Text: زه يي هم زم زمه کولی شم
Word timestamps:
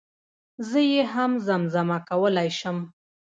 زه 0.69 0.79
يي 0.91 0.99
هم 1.13 1.31
زم 1.45 1.63
زمه 1.73 1.97
کولی 2.09 2.49
شم 2.59 2.77